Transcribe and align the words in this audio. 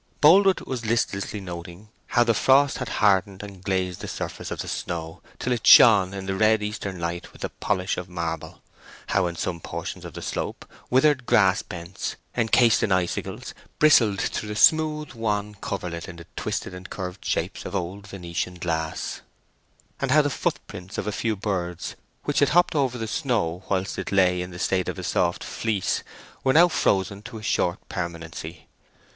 Boldwood 0.19 0.61
was 0.61 0.83
listlessly 0.83 1.39
noting 1.39 1.89
how 2.07 2.23
the 2.23 2.33
frost 2.33 2.79
had 2.79 2.89
hardened 2.89 3.43
and 3.43 3.63
glazed 3.63 4.01
the 4.01 4.07
surface 4.07 4.49
of 4.49 4.57
the 4.57 4.67
snow, 4.67 5.21
till 5.37 5.53
it 5.53 5.67
shone 5.67 6.11
in 6.15 6.25
the 6.25 6.33
red 6.33 6.63
eastern 6.63 6.99
light 6.99 7.31
with 7.31 7.41
the 7.43 7.49
polish 7.51 7.97
of 7.97 8.09
marble; 8.09 8.63
how, 9.09 9.27
in 9.27 9.35
some 9.35 9.59
portions 9.59 10.03
of 10.03 10.15
the 10.15 10.21
slope, 10.23 10.65
withered 10.89 11.27
grass 11.27 11.61
bents, 11.61 12.15
encased 12.35 12.81
in 12.81 12.91
icicles, 12.91 13.53
bristled 13.77 14.19
through 14.19 14.49
the 14.49 14.55
smooth 14.55 15.13
wan 15.13 15.53
coverlet 15.53 16.09
in 16.09 16.15
the 16.15 16.25
twisted 16.35 16.73
and 16.73 16.89
curved 16.89 17.23
shapes 17.23 17.63
of 17.63 17.75
old 17.75 18.07
Venetian 18.07 18.55
glass; 18.55 19.21
and 19.99 20.09
how 20.09 20.23
the 20.23 20.31
footprints 20.31 20.97
of 20.97 21.05
a 21.05 21.11
few 21.11 21.35
birds, 21.35 21.95
which 22.23 22.39
had 22.39 22.49
hopped 22.49 22.73
over 22.73 22.97
the 22.97 23.05
snow 23.07 23.63
whilst 23.69 23.99
it 23.99 24.11
lay 24.11 24.41
in 24.41 24.49
the 24.49 24.57
state 24.57 24.89
of 24.89 24.97
a 24.97 25.03
soft 25.03 25.43
fleece, 25.43 26.01
were 26.43 26.53
now 26.53 26.67
frozen 26.67 27.21
to 27.21 27.37
a 27.37 27.43
short 27.43 27.77
permanency. 27.87 28.67